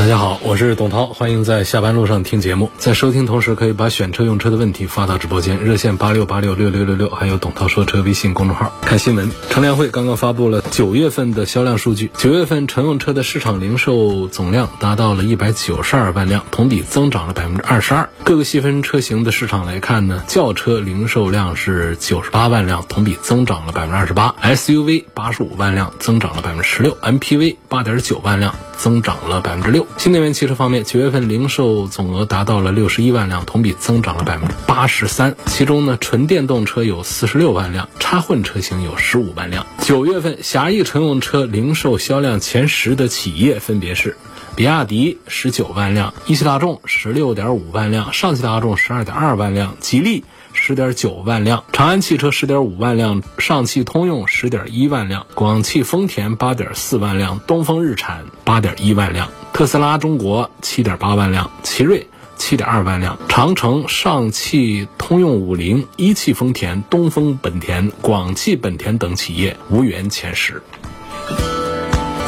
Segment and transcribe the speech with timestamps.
[0.00, 2.70] 大家好，我是董涛，欢迎在下班路上听节目。
[2.78, 8.72] 在收听同时，可以把选车用车的问题发到直播间，热线八六八六六六六六，还有董涛说车微信公众号。
[8.80, 18.08] 看新闻，乘联会刚刚发布了九月份的销量数据，九月份乘用车的市场零售总量达到了一百九十二万辆，同比增长了百分之二十二。
[18.24, 28.54] 各个细分车型的市场来看呢，轿车零售量是九十八万辆，同比增长了百分之二十八；SUV 八十五万辆，增长了百分之十六；MPV 八点九万辆。
[28.80, 29.86] 增长了百分之六。
[29.98, 35.36] 新能源汽车方面，九月份零售总额达到了六十一万辆，同比增长了百分之八十三。
[35.44, 39.66] 其中呢，纯电动车有四十六万辆，插混车型有十五万辆。
[39.82, 44.16] 九月份狭义乘用车零售销量前十的企业分别是：
[44.56, 50.24] 比亚迪十九万辆，一汽大众十六点五万辆，上汽大众十二点二万辆，吉利。
[50.52, 70.62] 十点九万辆，长安汽车十点五万辆，上汽通用十点一万辆，广汽丰田八点四万辆，东风日产八点一万辆，特斯拉中国七点八万辆，奇瑞七点二万辆，长城、上汽通用、五菱、一汽丰田、东风本田、广汽本田等企业无缘前十。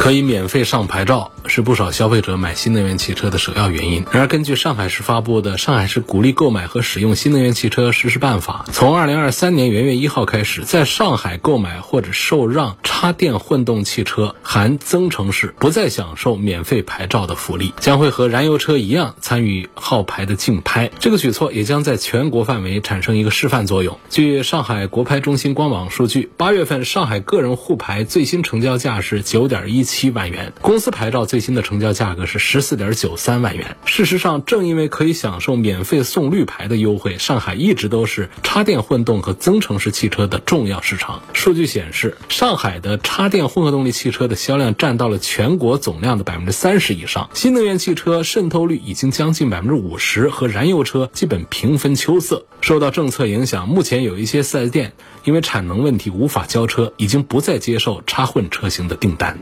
[0.03, 4.05] 可以免费上牌照，是不少消费者买新能源汽车的首要原因。
[4.11, 20.91] 然而，根据上海市发布的《上海市鼓励购买和使用新能源汽车实施办法》，从二零二三年元月一号开始，在上海购买或者受让插电混动汽车（含增程式），不再享受免费牌照的福利，将会和燃油车一样参与号牌的竞拍。
[20.99, 24.01] 这个举措也将在全国范围产生一个示范作用。
[24.11, 29.87] 据上海国拍中心官网数据，八月份上海个人沪牌最新成交价是九点一。
[29.93, 33.77] 七万元，公司牌照最新的成交价格是十四点九三万元。
[33.85, 41.23] 事实上，正因为可以享受免费送绿牌的优惠，上海一直都是插电混动和增程式汽车的重要市场。
[41.35, 52.47] 数据显示，上海的插电混合动力汽车的销量占到了全国总量的百分之三十以上，新能源汽车渗透率已经将近百分之五十，和燃油车基本平分秋色。
[52.63, 54.93] 受到政策影响，目前有一些 4S 店
[55.25, 59.37] 因为产能问题无法交车，已经不再接受插混车型的订单。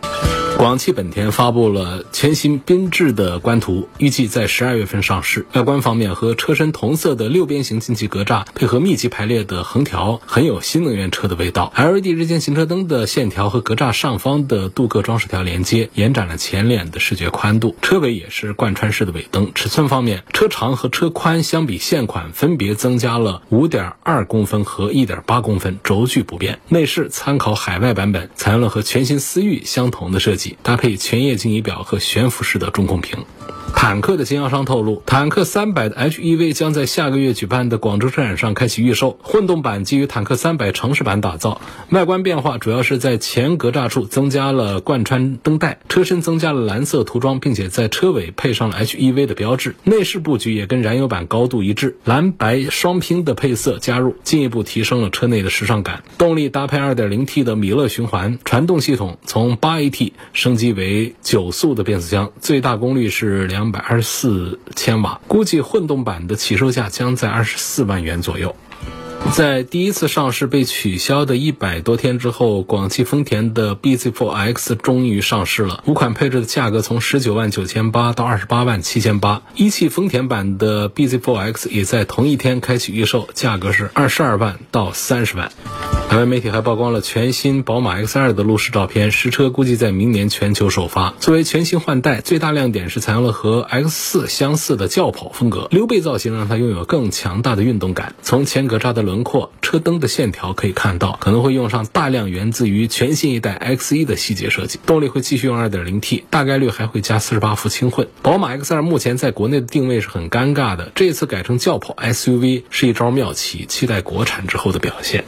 [0.60, 5.46] 广汽本田发布了全新缤智的官图，预计在十二月份上市。
[5.54, 11.72] 外观方面，和车身同色的六边形进气格栅配合密集排列的横条，很有新能源车的味道。
[11.74, 17.74] LED 日间行车灯的线条和格栅上方的镀铬装饰条连接，延展了前脸的视觉宽度。
[17.80, 19.52] 车尾也是贯穿式的尾灯。
[19.54, 26.60] 尺寸方面，车长和车宽相比现款分别增加了五点二公分和一点八公分，轴距不变。
[26.68, 30.49] 内饰参考海外版本，采用了和全新思域相同的设计。
[30.62, 33.18] 搭配全液晶仪表和悬浮式的中控屏。
[33.72, 39.16] 坦克的经销商透露，坦克三百的 HEV 将在下个月举办的广州车展上开启预售。
[39.22, 41.60] 混动版基于坦克三百城市版打造，
[41.90, 49.76] 外观变化主要是在前格栅处增加了贯穿灯带，车身增加了蓝色涂装，并且在车尾配上了 HEV 的标志。
[49.84, 56.02] 内饰布局也跟燃油版高度一致，蓝白双拼的配色加入，进一步提升了车内的时尚感。
[56.18, 63.70] 动力搭配 2.0T 的米勒循环，传动系统从 8AT 升级为九速的变速箱，最大功率是两。
[63.70, 68.56] 百二十四千瓦，估计混动版的起售价将在二十四万元左右。
[69.32, 75.82] 在第一次上市被取消的一百多天之后，广汽丰田的 BZ4X 终于上市了。
[75.86, 79.42] 五款配置的价格从十九万九千八到二十八万七千八。
[79.54, 85.50] 一汽丰田版的 BZ4X 也在同一天开启预售，价格是二十二万到三十万。
[86.08, 91.14] 海外媒体还曝光了全新宝马 X2 的路试照片，实车估计在明年全球首发。
[91.20, 98.16] 作为全新换代，最大亮点是采用了和 X4 相似的轿跑风格，溜背造型让它拥有更强大的运动感。
[98.22, 104.80] 从前格栅的轮轮廓、车灯的线条可以看到，可能会用上大量源自于全新一代 X1 的细节设计。
[104.86, 108.08] 动力会继续用 2.0T，大概率还会加48伏轻混。
[108.22, 115.24] 宝马 X2 目前在国内的定位是很尴尬的，这次改成轿跑 SUV 是一招妙棋，期待国产之后的表现。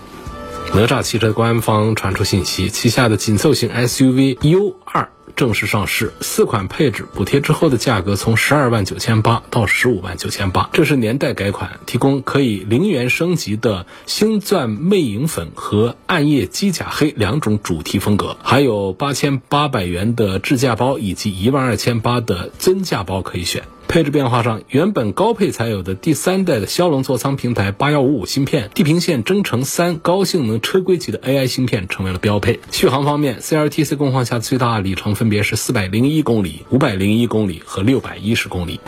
[0.72, 4.74] 哪吒汽车官方传出信息，旗下的紧凑型 SUV U2
[5.36, 10.70] 正式上市，四款配置补贴之后的价格从十二万九千八到十五万九千八。
[10.72, 23.64] 这是年代改款，提供可以零元升级的星钻魅影粉和暗夜机甲黑两种主题风格，还有八千八百元的智驾包以及一万二千八的尊驾包可以选。
[23.92, 32.58] 配置变化上，原本高配才有的第三代的骁龙座舱平台八幺五五芯片，地平线征程三高性能车规级的 AI 芯片成为了标配。
[32.70, 38.80] 续航方面，CLTC 工况下最大里程分别是四百零一公里、五百零一公里和六百一十公里。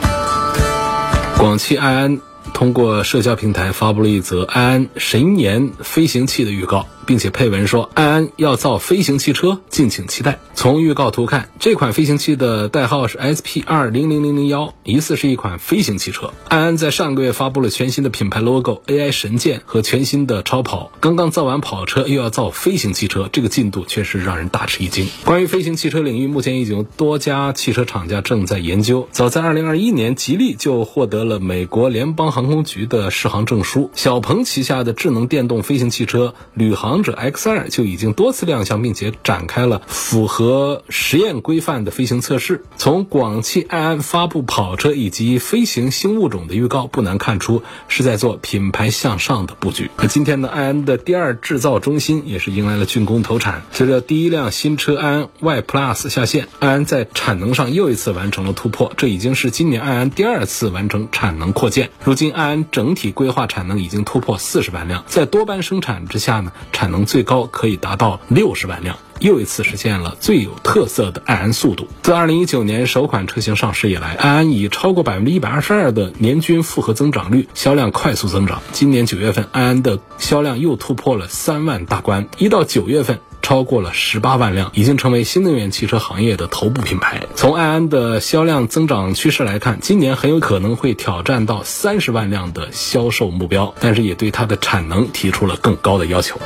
[1.37, 2.19] 广汽埃安
[2.55, 6.89] 通过社交平台发布了一则埃安神研飞行器的预告。
[7.07, 10.39] 并且配文说，安安要造飞行汽车，敬请期待。
[10.55, 16.33] 从预告图看，这款飞行器的代号是 SP 二零零零零幺，疑似是一款飞行汽车。
[16.49, 20.93] 安安在上个月发布了全新的品牌 logo、AI 神剑和全新的超跑。
[21.01, 25.09] 刚刚造完跑车，又要造飞行汽车，这个进度确实让人大吃一惊。
[25.25, 29.09] 关于飞行汽车领域，目前已经有多家汽车厂家正在研究。
[29.11, 33.91] 早在二零二一年，吉利就获得了美国联邦航空局的适航证书。
[33.95, 36.94] 小鹏旗下的智能电动飞行汽车旅航。
[36.95, 42.63] 王者 X 二就已经多次亮相，并且展开了符合实验规范的飞行测试。
[42.77, 49.91] 从广汽埃安发布跑车以及飞行新物种的预告，不难看出是在做品牌向上的布局。
[49.97, 53.65] 那今天呢，埃安的第二制造中心也是迎来了竣工投产。
[53.73, 58.93] 随着第一辆新车埃安 Y Plus 下线，埃安在产能上又一次完成了突破。
[58.97, 61.91] 这已经是今年埃安第二次完成产能扩建。
[62.05, 71.89] 如今埃安整体规划产能已经突破四十万辆，在多班生产之下呢，产产能最高可以达到六十万辆，又一次实现了最有特色的爱安速度。
[72.03, 78.61] 自二零一九年首款车型上市以来，爱安以超过百分之一百二十二的年均复合增长率，销量快速增长。
[78.73, 83.19] 今年九月份，爱安的销量又突破了三万大关，一到九月份。
[83.41, 87.25] 超过了十八万辆，已经成为新能源汽车行业的头部品牌。
[87.35, 96.41] 从爱安的销量增长趋势来看，今年很有可能会挑战到三十万辆的销售目标，但是也对它的产能提出了更高的要求。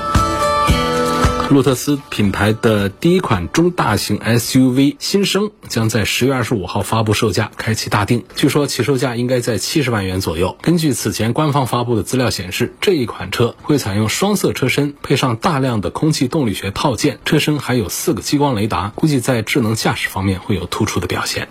[1.50, 8.24] 路特斯品牌的第一款中大型 SUV 新生将在十月二十五号发布售价，开启大定。
[8.36, 10.58] 据说起售价应该在七十万元左右。
[10.60, 21.48] 根据此前官方发布的资料显示，这一款车会采用双色车身，配上大量的空气动力学套件，车身还有四个激光雷达，估计在智能驾驶方面会有突出的表现。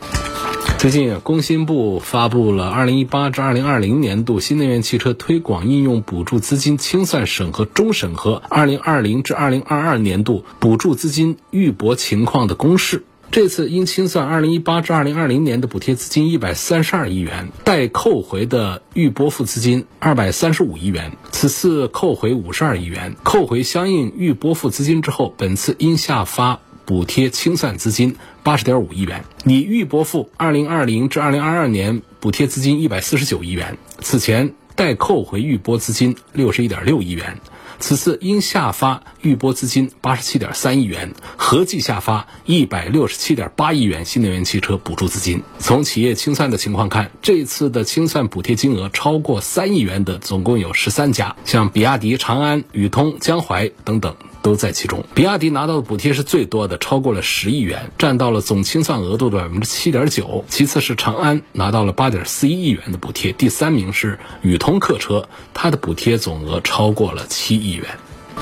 [0.77, 13.03] 最近，工信部发布了二零一八至二零二零年度新能源汽车推广应用补助资金清算审核终审核二零二零至二零二二二年度补助资金预拨情况的公示。
[13.31, 21.11] 这次应清算二零一八至二零二零年的补贴资金一百三十二亿元，待扣回的预拨付资金二百三十五亿元。
[21.31, 26.59] 此次扣回五十二亿元，扣回相应预拨付资金之后，本次应下发。
[26.85, 33.77] 补贴清算资金八十点五亿元，拟预拨付二零二零至二零二二年补贴资金一百四十九亿元。
[33.99, 37.41] 此前待扣回预拨资金六十一点六亿元，
[37.79, 45.43] 此次应下发预拨资金八十七点三亿元，合计下发一百六十七点八亿元新能源汽车补助资金。
[45.59, 54.15] 从企业清算的情况看，这次的清算补贴金额超过三亿元的总共有十三家，像比亚迪、长安、宇通、江淮等等。
[54.47, 60.45] 都在其中，比亚迪拿到的补贴是最多的，超过了十亿元，占到了总清算额度的百分之七点九。
[60.47, 67.85] 其次是长安拿到了八点四一亿元的补贴，第三名是宇通客车，它的补贴总额超过了七亿元。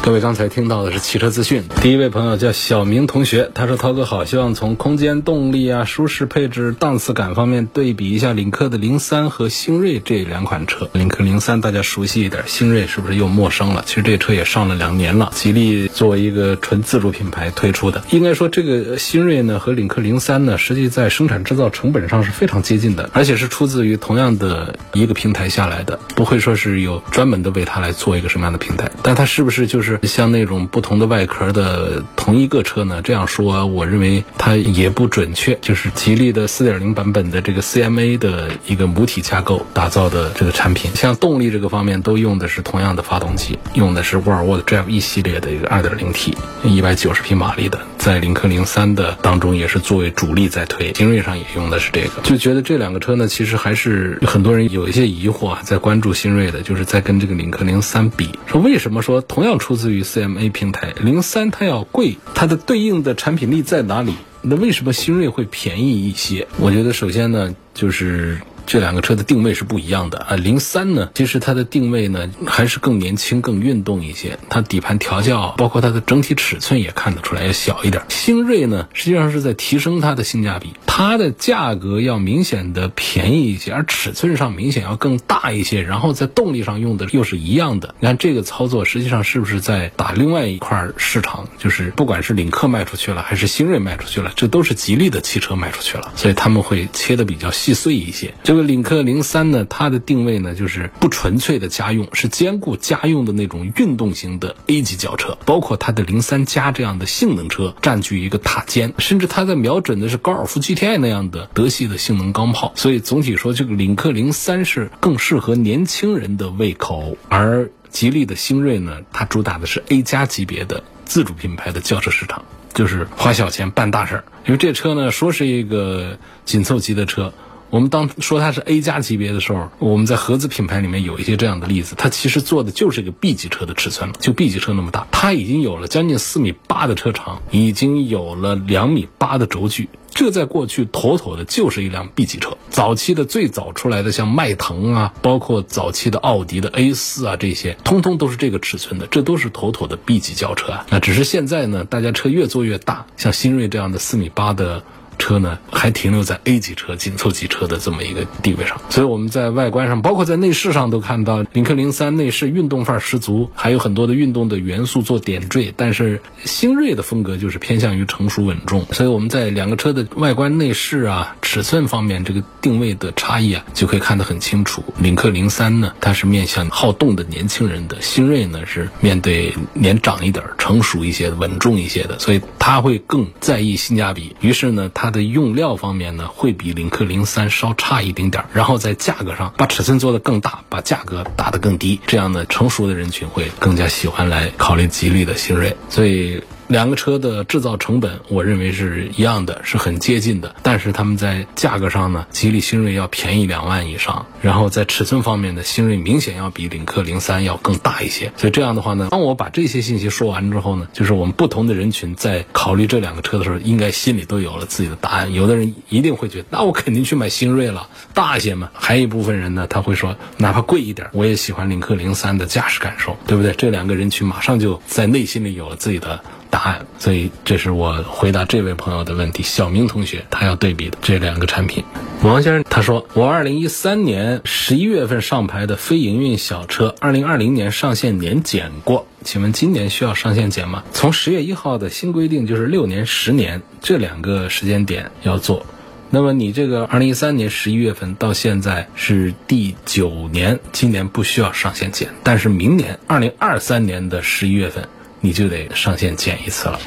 [0.02, 1.64] 各位刚才听到的是汽车资讯。
[1.82, 10.88] 第一位朋友叫小明同学，他说：“涛哥好，希望从空间、动力啊、舒适配置、档次感方面对比一下领克的零三和星锐这两款车。
[10.94, 13.84] 领克零三大家熟悉一点，星锐是不是又陌生了？
[13.88, 15.32] 其实这车也上了两年了。
[15.34, 28.92] 吉利作为一个纯自主品牌推出的，应该说这个星锐呢和领克零三呢，实际在生产制造成本上是非常接近的，而且是出自于同样的一个平台下来的，不会说是有专门的为它来做一个什么样的平台。
[29.02, 29.85] 但它是不是就是？
[29.86, 33.02] 是像那种不同的外壳的同一个车呢？
[33.02, 35.58] 这样说，我认为它也不准确。
[35.62, 52.24] 就是吉利的4.0版本的这个 CMA 的一个母体架构打造的这个产品，像动力这个方面都用的是同样的发动机，用的是沃尔沃的 Drive 一系列的一个 2.0T，190 匹马力的，在领克零三的当中也是作为主力在推，精锐上也用的是这个。
[52.24, 59.75] 就觉得这两个车呢，其实还是很多人有一些疑惑啊，在关注新锐的，就是在跟这个领克零三比，说为什么说同样出。
[59.76, 64.14] 自于 CMA 平台，零三它要贵，它的对应的产品力在哪里？
[64.42, 66.48] 那为什么新锐会便宜一些？
[66.60, 68.40] 我觉得首先呢，就是。
[68.66, 74.38] 这两个车的定位是不一样的啊，零三呢，其实它的定位呢还是更年轻、更运动一些。
[74.50, 78.04] 它底盘调教，包括它的整体尺寸也看得出来要小一点。
[78.10, 87.94] 星锐呢，实际上是在提升它的性价比，它的价格要明显的便宜一些，而尺寸上明显要更大一些，然后在动力上用的又是一样的。
[88.00, 91.48] 你看这个操作实际上是不是在打另外一块市场？
[91.58, 98.34] 就是不管是领克卖出去了，还是星锐卖出去了，这都是吉利的汽车卖出去了，所以他们会切的比较细碎一些。
[98.44, 112.72] 就这个领克零三呢，它的定位呢就是不纯粹的家用，是兼顾家用的那种运动型的 A 级轿车，包括它的零三加这样的性能车占据一个塔尖，甚至它在瞄准的是高尔夫 GTI 那样的德系的性能钢炮。
[112.78, 122.46] 所以总体说，这个领克零三是更适合年轻人的胃口，而吉利的星瑞呢，它主打的是 A 加级别的自主品牌的轿车市场。
[122.74, 127.34] 就是花小钱办大事儿，因为这车呢说是一个紧凑级的车，
[127.70, 139.90] 我们当说它是 A 加级别的时候，我们在合资品牌里面有一些这样的例子，它其实做的就是一个 B 级车的尺寸，就 B 级车那么大，它已经有了将近四米八的车长，已经有了两米八的轴距。
[140.14, 142.58] 这在过去妥妥的就是一辆 B 级车。
[142.70, 150.86] 早期的最早出来的像迈腾啊，包括早期的奥迪的 A 四啊，这些通通都是这个尺寸的，这都是妥妥的 B 级轿车啊。
[150.90, 154.84] 那只是现在呢，大家车越做越大，像新锐这样的四米八的。
[155.18, 165.74] 车呢还停留在 A 级车、紧凑级车的这么一个地位上，所以我们在外观上，包括在内饰上都看到，领克零三内饰运动范儿十足，还有很多的运动的元素做点缀。
[165.76, 174.84] 但是新锐的风格就是偏向于成熟稳重，所以我们在两个车的外观内饰啊、尺寸方面这个定位的差异啊，就可以看得很清楚。
[175.00, 184.36] 领克零三呢，它是面向好动的年轻人的；新锐呢是面对年长一点、成熟一些、稳重一些的，所以它会更在意性价比。
[184.42, 185.05] 于是呢，它。
[185.06, 196.42] 它的用料方面呢，会比领克零三稍差一丁点儿，然后在价格上把尺寸做得更大，把价格打得更低，这样呢，成熟的人群会更加喜欢来考虑吉利的新锐，所以。
[196.68, 200.56] 两个车的制造成本，我认为是一样的，是很接近的。
[200.64, 204.26] 但是他们在价格上呢，吉利星瑞要便宜两万以上。
[204.42, 208.32] 然后在尺寸方面呢，星瑞明显要比领克零三要更大一些。
[208.36, 215.34] 所以这样的话呢，当我把这些信息说完之后呢，就是我们不同的人群在考虑这两个车的时候，应该心里都有了自己的答案。
[215.34, 218.72] 有的人一定会觉得，那我肯定去买星瑞了，大一些嘛。
[218.74, 223.54] 还有一部分人呢，他会说，哪怕贵一点，我也喜欢领克零三的驾驶感受，对不对？
[223.54, 226.24] 这两个人群马上就在内心里有了自己的。
[226.56, 229.44] 答案，所以这是我回答这位朋友的问题。
[229.44, 231.84] 小明同学他要对比的这两个产品。
[232.24, 240.86] 王先生他说，我二零一三年十一月份上牌的非营运小车，二零二零年上线年检过，请问今年需要上线检吗？
[240.94, 245.66] 从十月一号的新规定就是六年、十年这两个时间点要做。
[246.10, 254.88] 那么你这个二零一三年十一月份到现在是第九年，今年不需要上线检，但是明年二零二三年的十一月份。
[255.26, 256.80] 你就得上线检一次了，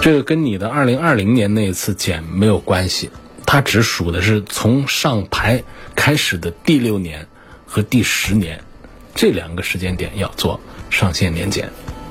[0.00, 3.10] 这个跟你的二零二零年那一次检没有关系，
[3.44, 5.64] 它只数的是从上牌
[5.96, 7.26] 开始的第六年
[7.66, 8.62] 和第十年
[9.12, 11.68] 这两个时间点要做上线年检。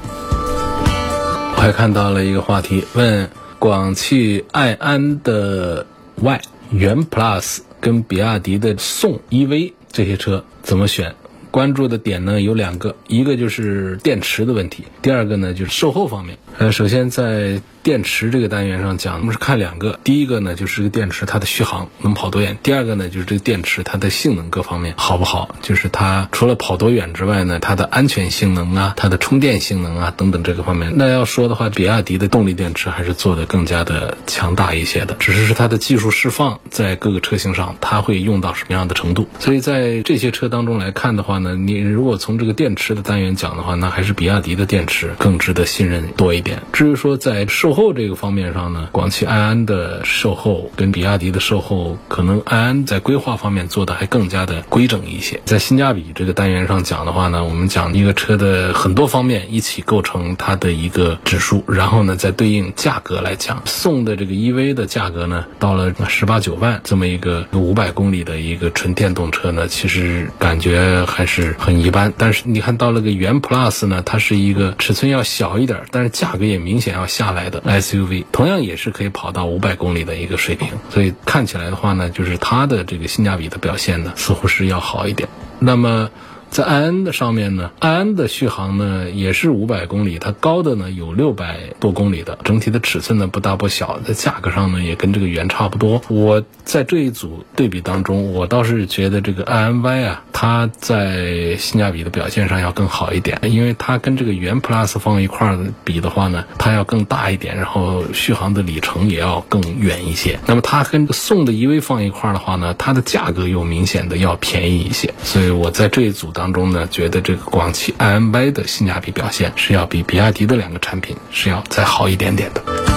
[0.10, 11.16] 我还看到了一个话题，问广汽埃安的 Y、元 Plus 跟比亚迪的宋 EV 这些车怎么选？
[11.54, 16.36] 关注的点呢有两个，一个就是电池的问题，第二个呢就是售后方面。
[16.60, 30.94] 呃，首先在电池这个单元上讲，我们是看两个，第一个呢就是这个电池它的续航能跑多远，第二个呢就是这个电池它的性能各方面好不好，就是它除了跑多远之外呢，它的安全性能啊，它的充电性能啊等等这个方面。
[30.96, 39.28] 那要说的话，比亚迪的动力电池还是做的更加的强大一些的，只是是它的技术释放在各个车型上，它会用到什么样的程度。
[39.40, 46.43] 所以在这些车当中来看的话呢，你如果从这个电池的单元讲的话，那还是比亚迪的电池更值得信任多一。
[46.72, 55.40] 至于说在售后这个方面上呢，广汽埃安的售后跟比亚迪的售后，可能埃安在规划方面做的还更加的规整一些。
[55.46, 71.84] 在性价比这个单元上讲的话呢，我们讲一个车的很多方面一起构成它的一个指数，然后呢再对应价格来讲，宋的这个 EV 的价格呢，到了十八九万这么一个五百公里的一个纯电动车呢，其实感觉还是很。
[71.84, 85.30] 一般，但是你看到了个元 Plus 呢，它是一个尺寸要小一点，但是价价格也明显要下来的 SUV，同样也是可以跑到五百公里的一个水平，所以看起来的话呢，就是它的这个性价比的表现呢，似乎是要好一点。
[85.60, 86.10] 那么。
[86.54, 96.00] 在安安的上面呢，安安的续航呢也是五百公里，它高的呢有六百多公里的，整体的尺寸呢不大不小，在价格上呢也跟这个元差不多。
[96.10, 110.40] 我在这一组对比当中，我倒是觉得这个安安 Y 啊，它在性价比的表现上要更好一点，因为它跟这个元 Plus 放一块儿比的话呢，它要更大一点，然后续航的里程也要更远一些。
[110.46, 116.54] 那么它跟宋的 EV 放一块儿的话呢，它的价格又明显的要便宜一些，所以我在这一组当。
[116.54, 122.93] 中呢，觉得这个广汽埃安 Y 的性价比表现是要比比亚迪的两个产品是要再好一点点的。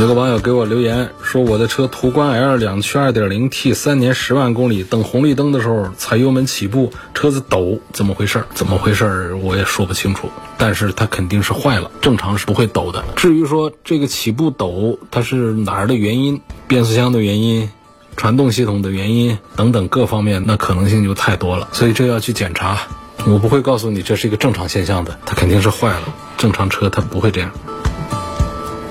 [0.00, 8.42] 有个网友给我留言说，我的车途观 L 两驱 2.0T，三年十万公里，等红绿灯的时候踩油门起步，车子抖，怎么回事？
[8.54, 9.34] 怎么回事？
[9.34, 10.28] 我也说不清楚。
[10.58, 13.04] 但是它肯定是坏了，正常是不会抖的。
[13.14, 16.40] 至于说这个起步抖，它是哪儿的原因？
[16.66, 17.70] 变速箱的原因？
[18.16, 21.68] 传动系统的原因等等各方面，那可能性就太多了。
[21.72, 22.80] 所以这要去检查。
[23.26, 26.12] 我不会告诉你这是一个正常现象的，它肯定是坏了。
[26.36, 27.52] 正常车它不会这样。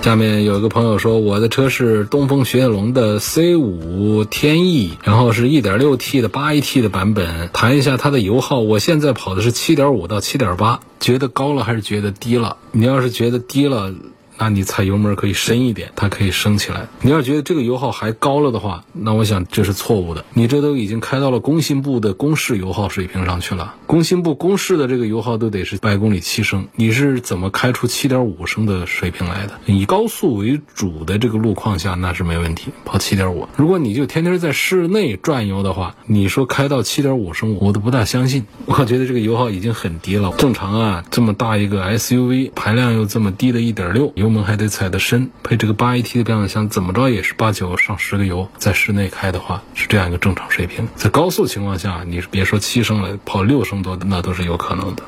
[0.04, 8.60] 下面有一个朋友说，我的车是东风雪铁龙的 C 五天翼，然后是一点六 T 的八 AT 的版本，谈一下它的油耗。
[8.60, 12.58] 我现在跑的是七点五到七点八觉得高了还是觉得低了？
[12.74, 13.94] 你要是觉得低了。
[14.38, 16.88] 那你踩油门可以深一点，它可以升起来。
[17.02, 20.26] 你要觉得这个油耗还高了的话，那我想这是错误的。
[20.34, 29.54] 你这都已经开到了工信部的公示油耗水平上去了，工信部公示的这个油耗都得是百公里七升，你是怎么开出七点五升的水平来的？
[29.66, 33.48] 以高速为主的这个路况下，那是没问题，跑七点五。
[33.56, 38.46] 如果你就天天在室内转悠的话，你说开到七点五升，我都不大相信。
[38.66, 40.34] 我觉得这个油耗已经很低了。
[40.38, 44.12] 正常啊，这么大一个 SUV，排量又这么低的一点六。
[44.24, 50.88] 油门还得踩得深，配这个八 AT 的变速箱，怎么着也是八九上十个油，在室内开的话是这样一个正常水平。
[50.96, 55.04] 在高速情况下，你别说七升了，跑六升多那都是有可能的。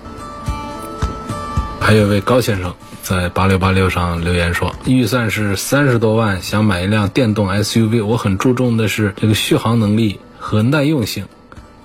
[1.79, 11.25] 还有一位高先生在八六八六上留言说，预算是三十多万，想买一辆电动 SUV，我很注重的是这个续航能力和耐用性，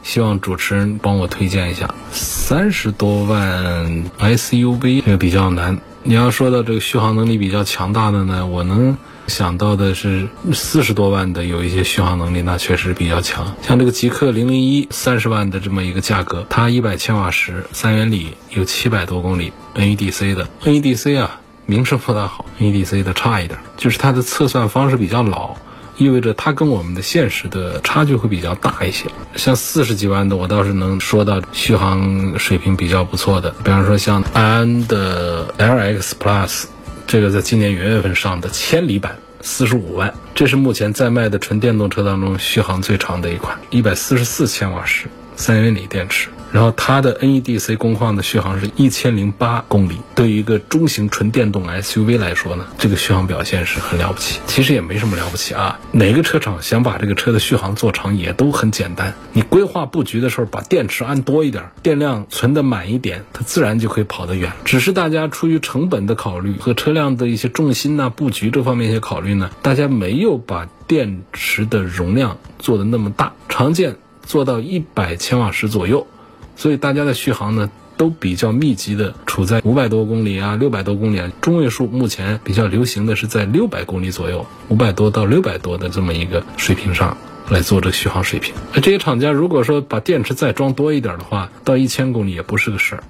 [0.03, 1.95] 希望主持人帮我推荐一下。
[2.11, 5.79] 三十多万 SUV 这个比较难。
[6.03, 13.55] 你要说到这个续航能力比较强大的呢，我能想到的是四十多万的有一些续航能力，那确实比较强。
[13.63, 25.55] 像这个极氪零零一三十万的这么一个价格，它一百千瓦时，三元锂，有七百多公里，NEDC 的 NEDC 啊，名声不大好，NEDC 的差一点，就是它的测算方式比较老。
[26.01, 29.05] 意味着它跟我们的现实的差距会比较大一些。
[29.37, 33.51] 像四十几万的，我倒是能说到续航水平比较不错的。
[33.63, 36.65] 比方说像安的 LX Plus，
[37.07, 45.07] 这个在今年元月份上的千里版，四十五万，这是目前在卖的纯电动车当中续航最长的一款，一百四十四千瓦时，
[45.41, 46.29] 三元锂电池。
[46.53, 54.41] 然后它的 NEDC 工况的续航是一千零八公里，对于一个中型纯电动 SUV 来说呢，这个续航表现是很了不起。
[54.49, 59.15] 其实也没什么了不起啊，哪个车厂想把这个车的续航做长也都很简单。
[59.33, 64.51] 你规划布局的时候，把电池安多一点，电量存的满一点，它自然就可以跑得远。
[64.65, 73.95] 只是大家出于成本的考虑和车辆的一些重心呐、布局这方面一些考虑呢，大家没有把电池的容量做的那么大，常见
[74.31, 76.07] 做到一百千瓦时左右。
[76.55, 87.17] 所以大家的续航呢，都比较密集的处在五百多公里啊，六百多公里啊，中位数目前比较流行的是在六百公里左右，五百多到六百多的这么一个水平上
[87.49, 88.55] 来做这个续航水平。
[88.73, 93.03] 那这些厂家如果说把电池再装多一点的话，到一千公里也不是个事儿，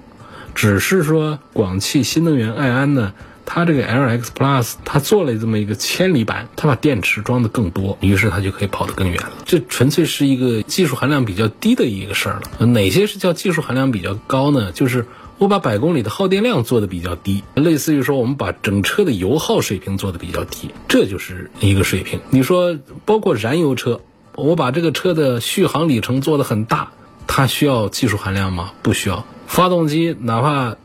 [0.55, 3.13] 只是说广汽新能源爱安呢。
[3.53, 9.33] 它这个 LX Plus，它做了这么一个千里版，它把电池装的更多，于是它就可以跑得更远了。
[9.43, 12.65] 这纯粹是一个技术含量比较低的一个事儿了。
[12.65, 14.71] 哪些是叫技术含量比较高呢？
[14.71, 15.05] 就是
[15.37, 22.21] 我把百公里的耗电量做的比较低，类似于说我们把整车的油耗水平做的比较低，这就是一个水平。
[22.29, 23.99] 你说包括燃油车，
[24.35, 26.93] 我把这个车的续航里程做的很大，
[27.27, 28.71] 它需要技术含量吗？
[28.81, 29.25] 不需要。
[29.45, 30.77] 发动机哪怕。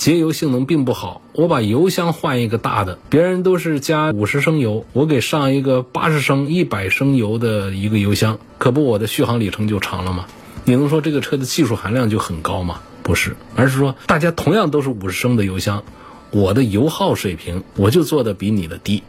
[0.00, 10.24] 节油性能并不好，我把油箱换一个大的，别人都是加五十升油，我给上一个八十升、一百升油的一个油箱，可不我的续航里程就长了吗？
[10.64, 12.80] 你能说这个车的技术含量就很高吗？
[13.02, 15.84] 不是，而是说大家同样都是五十升的油箱，
[16.30, 19.02] 我的油耗水平我就做的比你的低。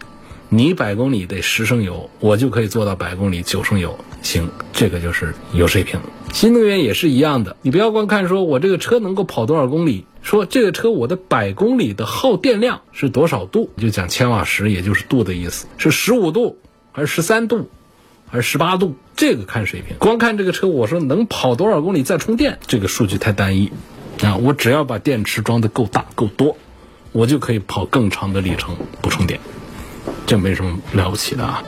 [0.49, 3.97] 你百公里得十升油，我就可以做到百公里九升油。
[4.23, 6.01] 行，这个就是有水平。
[6.33, 16.57] 新能源也是一样的，你不要光看说我这个车能够跑多少公里，说这个车我的百公里的耗电量是多少度，就讲千瓦时，也就是度的意思，是十五度
[16.91, 17.69] 还是十三度，
[18.29, 18.95] 还是十八度？
[19.15, 19.97] 这个看水平。
[19.99, 23.71] 光看这个车，我说能跑多少公里再充电，这个数据太单一
[24.23, 24.37] 啊！
[24.37, 26.57] 我只要把电池装的够大够多，
[27.11, 29.39] 我就可以跑更长的里程不充电。
[30.25, 31.63] 这没什么了不起的啊！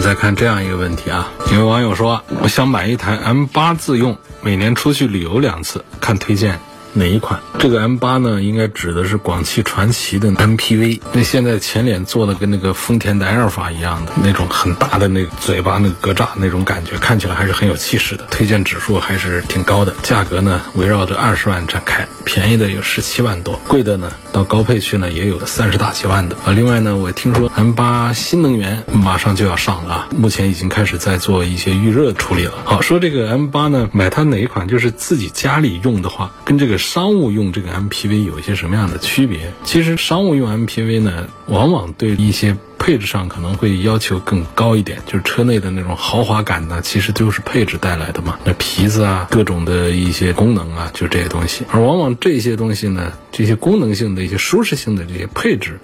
[0.00, 6.58] 再看这样一个问题啊，有位网友说，我想买一台 M 八自用，每年出去旅游两次，看推荐。
[6.92, 7.40] 哪一款？
[7.58, 11.00] 这个 M 八呢，应该指的是广汽传祺的 MPV。
[11.12, 18.26] 那现在前脸做的跟那个丰田的埃尔法一样的那种很大的那个嘴巴那个格栅那种感觉，看起来还是很有气势的。
[18.30, 26.52] 推荐指数还是挺高的，价格呢围绕着二十万展开，便宜的有十七万多，贵的呢到高配去呢也有三十大几万的啊。
[26.52, 32.54] 另外呢，我听说 M 八新能源马上就要上了啊，目前已经开始在做一些预热处理了。
[32.64, 39.52] 好，说这个 M 八呢，买它哪一款就是自己家里用的话，跟这个商务用这个 MPV 有一些什么样的区别？
[39.62, 48.36] 其实商务用 MPV 呢，往往对一些配置上可能会要求更高一点，就是车内的那种豪华感呢，其实都是配置带来的嘛。
[48.42, 51.64] 那皮子啊，各种的一些功能啊，就这些东西。
[51.70, 55.78] 而往往这些东西呢，这些功能性的一些舒适性的这些配置，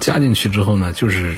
[0.00, 1.34] 加进去之后呢，就是。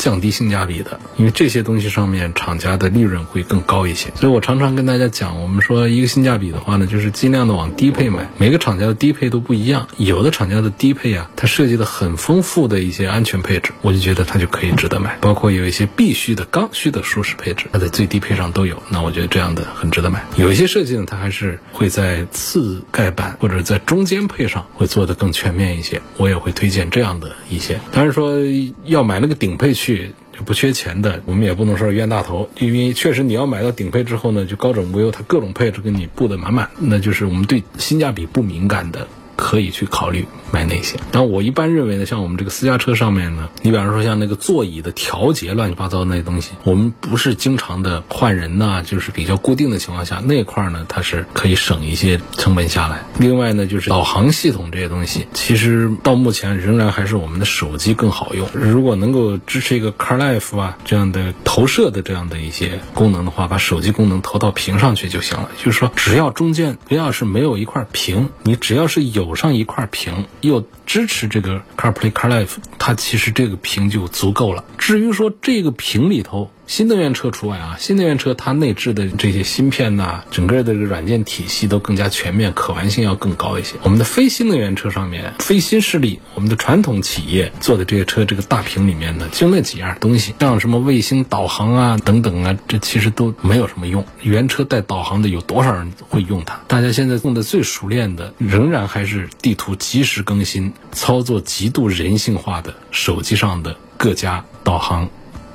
[0.00, 8.26] 降低性价比的，因为这些东西上面厂家的利润会更高一些，所以我常常跟大家讲，我们说一个性价比的话呢，就是尽量的往低配买。
[8.38, 15.18] 每个厂家的低配都不一样，有的厂家的低配啊，它设计的很丰富的一些安全配置，我就觉得它就可以值得买。
[15.20, 20.24] 包括有一些必须的刚需的舒适配置，它在最低配上都有，那我觉得这样的很值得买。
[20.36, 27.78] 有一些设计呢，它还是会在次盖板或者在中间配上会做的更全面一些，我也会推荐这样的一些。
[27.92, 28.38] 当然说
[28.86, 29.89] 要买那个顶配去。
[29.96, 39.06] 就不缺钱的，我们也不能说冤大头，因为确实你要买到顶配之后呢，就高枕无忧，它各种配置给你布的满满，那就是我们对性价比不敏感的。
[39.40, 40.98] 可以去考虑买那些。
[41.10, 53.02] 但我一般认为呢，像我们这个私家车上面呢，你比方说像那个座椅的调节乱七八糟那些东西，我们不是经常的换人呐，就是比较固定的情况下，那块呢它是可以省一些成本下来。
[53.18, 58.46] 另外呢，就是导航系统这些东西，其实到目前仍然还是我们的手机更好用。
[58.52, 65.48] 如果能够支持一个 CarLife 啊这样的投射的这样的一些功能的话，把手机功能投到屏上去就行了。
[65.56, 69.29] 就是说，只要中间不要是没有一块屏，你只要是有。
[69.34, 74.64] 上一块屏又支持这个 CarPlay CarLife，它其实这个屏就足够了。
[74.78, 76.50] 至于说这个屏里头。
[76.70, 83.74] 新能源车除外啊，新能源车它内置的这些芯片呐，整个的这个软件体系都更加全面，可玩性要更高一些。
[83.82, 94.06] 我们的非新能源车上面，非新势力，我们的传统企业做的这些车，这个大屏里面呢，就那几样东西，像什么卫星导航啊等等啊，这其实都没有什么用。
[94.22, 96.60] 原车带导航的有多少人会用它？
[96.68, 105.08] 大家现在用的最熟练的，仍然还是地图及时更新、操作极度人性化的手机上的各家导航。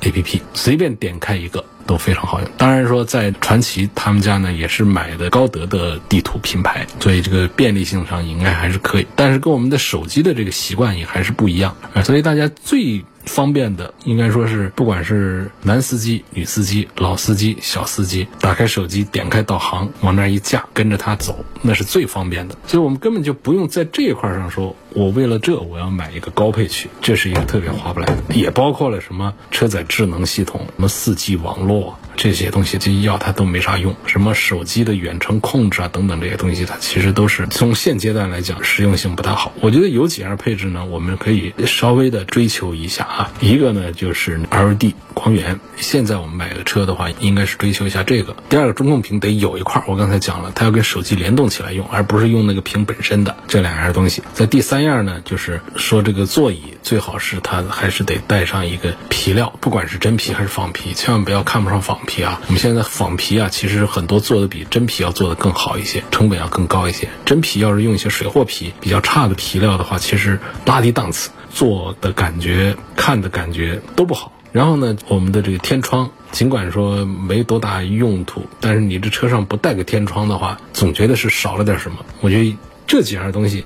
[0.09, 2.49] A P P 随便点开一个都非常好用。
[2.57, 9.07] 当然说，在传奇他们家呢，也是买的高德的地图品牌，所以这个便利性上应该还是可以。
[9.15, 12.01] 但是跟我们的手机的这个习惯也还是不一样啊。
[12.03, 13.03] 所以大家最。
[13.25, 22.55] 方便的应该说是，不管是男司机、女司机、老司机、小司机，打开手机，点开导航，往那一架，跟着它走，那是最方便的。
[22.67, 28.15] 所以我们根本就不用在这一块上说，我为了这我要买一个高配去，这是一个特别划不来的。
[28.33, 31.99] 也包括了什么车载智能系统，什么四 G 网络。
[32.15, 39.51] 这些东西这些要它都没啥用，什么手机的远程控制啊等等这些东西，它其实都是从现阶段来讲实用性不太好。
[39.59, 43.33] 我觉得有几样配置呢，我们可以稍微的追求一下啊。
[43.41, 48.33] 一个呢就是 LED 光源，现在我们买个车的话，应该是追求一下这个。
[48.47, 54.23] 第二个中控屏得有一块，我刚才讲了，它要跟手机联动起来用，而不是用那个屏本身的这两样东西。
[54.33, 61.99] 在第三样呢，就是说这个座椅最好是它还是得带上一个皮料，不管是真皮还是仿皮，千万不要看不上仿。
[62.05, 67.09] 皮啊，我们现在仿皮啊，其实很多做的比真皮要做的更好一些，成本要更高一些。
[67.25, 74.31] 真皮要是用一些水货皮比较差的皮料的话，其实拉低档次，做的感觉、看的感觉都不好。
[74.51, 81.97] 然后呢，我们的这个天窗，尽管说没多大用途，但是你这车上不带个天窗的话，总觉得是少了点什么。
[82.21, 83.65] 我觉得这几样东西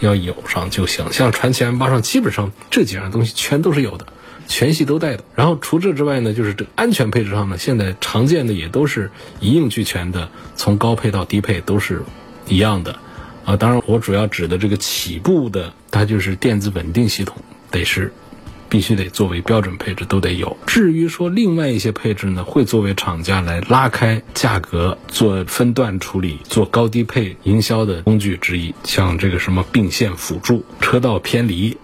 [0.00, 1.04] 要有上就行。
[1.12, 4.06] 像传奇 M8 上基本上这几样东西全都是有的。
[4.48, 9.08] 全系都带的，然后除这之外呢，就是这安全配置上呢，现在常见的也都是
[9.38, 12.02] 一应俱全的，从高配到低配都是
[12.48, 12.98] 一样的，
[13.44, 17.36] 啊，当然我主要指的这个起步的，它就是电子稳定系统
[17.70, 18.12] 得是
[18.70, 20.56] 必须得作为标准配置都得有。
[20.66, 31.76] 至于说另外一些配置呢，会作为厂家来拉开价格、做分段处理、做高低配营销的工具之一，像这个什么并线辅助、车道偏离。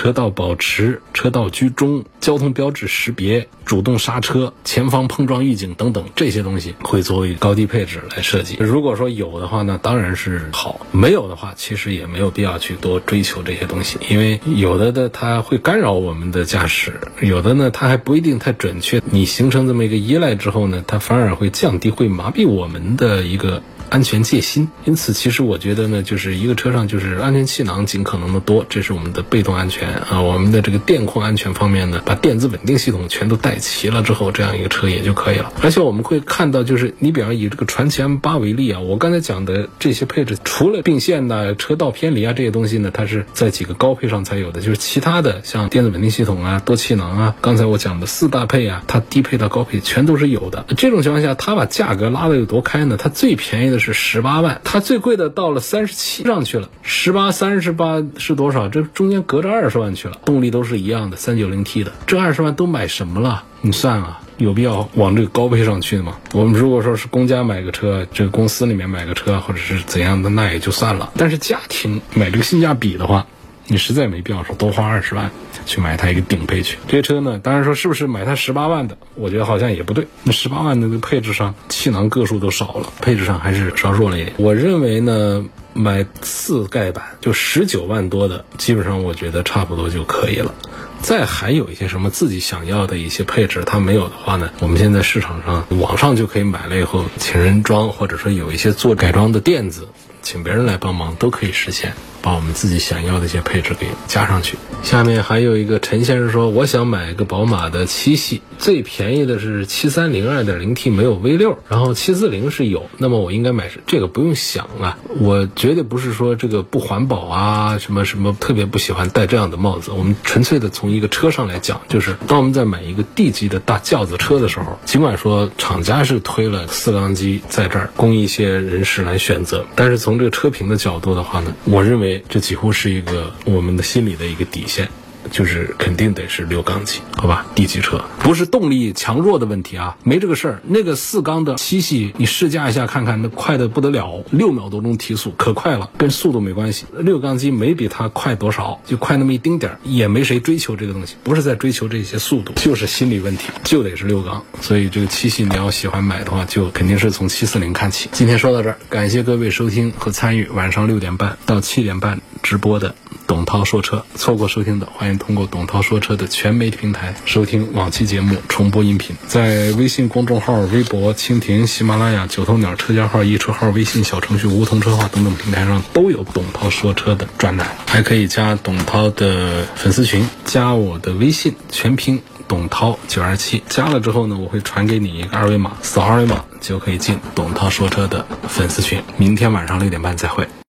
[0.00, 8.56] 车道保持、车道居中、交通标志识别、主动刹车、前方碰撞预警等等这些东西，会作为高低配置来设计。
[8.60, 19.02] 如果说有的话呢，当然是好；没有的话，其实也没有必要去多追求这些东西，因为有的的它会干扰我们的驾驶，有的呢它还不一定太准确。
[19.04, 23.62] 你形成这么一个依赖之后呢，它反而会降低、会麻痹我们的一个。
[23.90, 24.68] 安全戒心。
[24.84, 30.22] 因此，其实我觉得呢，就是一个车上就是安全气囊尽可能的多，这是我们的被动安全啊。
[30.22, 35.52] 我们的这个电控安全方面呢，把电子稳定系统全都带齐了之后，这样一个车也就可以了。
[35.62, 50.64] 而且我们会看到，就是你比方以这个传祺 M 八为例啊，我刚才讲的这些配置，除了并线呐、车道偏离啊这些东西呢，它是在几个高配上才有的，就是其他的像电子稳定系统啊、多气囊啊，刚才我讲的四大配啊，它低配到高配全都是有的。
[50.76, 52.96] 这种情况下，它把价格拉的有多开呢？
[52.96, 56.68] 它最便宜的是十八万，它最贵的到了三十七上去了。
[56.82, 58.68] 十八、三十八是多少？
[58.68, 63.44] 这中间隔着二十万去了，动力都是一样的，三九零 T 的，这二十万都买什么了？
[63.62, 66.18] 你算啊，有必要往这个高配上去吗？
[66.32, 71.12] 我们如果说是公家买个车，这个公司里面买个车，或者是怎样的，那也就算了。
[71.16, 73.26] 但是家庭买这个性价比的话，
[73.66, 75.30] 你实在没必要说多花二十万
[75.66, 76.78] 去买它一个顶配去。
[76.88, 80.06] 这车呢，当然说是不是买它十八万的，我觉得好像也不对。
[80.24, 84.34] 那十八万的配置上，气囊个数都少了，配置上还是稍弱了一点。
[84.38, 85.44] 我认为呢。
[85.72, 90.52] 买次盖版就十九万多的，基本上我觉得差不多就可以了。
[91.00, 99.86] 再还有一些什么自己想要的一些配置，它没有的话呢，我们现在市场上网上就可以买了以后，请人装，或者说有一些做改装的店子，
[100.22, 101.92] 请别人来帮忙都可以实现。
[102.22, 104.56] 把我们自己想要的一些配置给加上去。
[104.82, 119.90] 下面还有一个陈先生说，我想买个宝马的七系，最便宜的是七三零二点零 T，没有 V 六，然后七四零是有，那么我应该买这个不用想啊，我绝对不是说这个不环保啊，什么什么特别不喜欢戴这样的帽子。
[119.90, 132.09] 我们纯粹的从一个车上来讲，就是当我们在买一个 D 级的大轿子车的时候，尽管说厂家是推了四缸机在这儿供一些人士来选择，但是从这个车评的角度的话呢，我认为。
[132.28, 134.88] 这几乎是一个我们的心理的一个底线。
[135.30, 140.62] 就是肯定得是六缸机，好吧？D 级车不是动力强弱的问题啊，没这个事儿。
[140.66, 146.86] 那个四缸的七系，你试驾一下看看，那快的不得了，六秒多钟提速，可快了，跟速度没关系。
[146.98, 154.42] 六缸机没比它快多少，就快那么一丁点儿，也没谁追求这个东西，不是在追求这些速度，就是心理问题，就得是六缸。
[154.60, 158.08] 所以这个七系你要喜欢买的话，就肯定是从七四零看起。
[158.12, 162.94] 今天说到这儿，感谢各位收听和参与晚上六点半到七点半直播的
[163.26, 164.04] 董涛说车。
[164.14, 165.20] 错过收听的，欢迎。
[165.20, 189.02] 通过董涛说车的全媒体平台收听往期节目重播音频，在微信公众号、微博、蜻蜓、喜马拉雅、九头鸟车架号、易车号、微信小程序、梧桐车话等等平台上都有董涛说车的专栏，还可以加董涛的粉丝群，加我的微信全拼董涛九二七，加了之后呢，我会传给你一个二维码，扫二维码就可以进董涛说车的粉丝群。
[189.18, 190.48] 明天晚上六点半再会。